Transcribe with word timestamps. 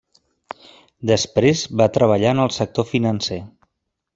Després 1.09 1.61
va 1.81 1.89
treballar 1.99 2.33
en 2.37 2.43
el 2.47 2.53
sector 2.59 2.89
financer. 2.97 3.43